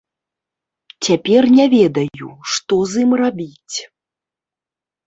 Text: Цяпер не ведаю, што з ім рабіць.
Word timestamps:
Цяпер 1.09 1.43
не 1.57 1.65
ведаю, 1.75 2.27
што 2.55 2.73
з 2.95 3.05
ім 3.05 3.11
рабіць. 3.23 3.77